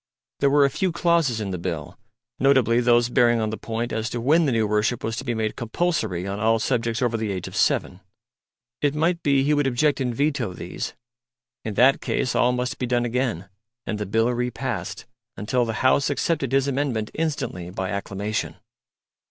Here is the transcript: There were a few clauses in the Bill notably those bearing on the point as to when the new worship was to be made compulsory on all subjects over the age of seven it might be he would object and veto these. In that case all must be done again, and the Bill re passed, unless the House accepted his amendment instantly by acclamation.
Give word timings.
There 0.39 0.49
were 0.49 0.65
a 0.65 0.69
few 0.71 0.91
clauses 0.91 1.39
in 1.39 1.51
the 1.51 1.59
Bill 1.59 1.95
notably 2.39 2.81
those 2.81 3.07
bearing 3.07 3.39
on 3.39 3.51
the 3.51 3.55
point 3.55 3.93
as 3.93 4.09
to 4.09 4.19
when 4.19 4.47
the 4.47 4.51
new 4.51 4.65
worship 4.65 5.03
was 5.03 5.15
to 5.17 5.23
be 5.23 5.35
made 5.35 5.55
compulsory 5.55 6.25
on 6.25 6.39
all 6.39 6.57
subjects 6.57 7.03
over 7.03 7.17
the 7.17 7.31
age 7.31 7.47
of 7.47 7.55
seven 7.55 7.99
it 8.81 8.95
might 8.95 9.21
be 9.21 9.43
he 9.43 9.53
would 9.53 9.67
object 9.67 10.01
and 10.01 10.15
veto 10.15 10.53
these. 10.53 10.95
In 11.63 11.75
that 11.75 12.01
case 12.01 12.33
all 12.33 12.51
must 12.51 12.79
be 12.79 12.87
done 12.87 13.05
again, 13.05 13.47
and 13.85 13.99
the 13.99 14.07
Bill 14.07 14.31
re 14.33 14.49
passed, 14.49 15.05
unless 15.37 15.67
the 15.67 15.73
House 15.85 16.09
accepted 16.09 16.51
his 16.51 16.67
amendment 16.67 17.11
instantly 17.13 17.69
by 17.69 17.91
acclamation. 17.91 18.55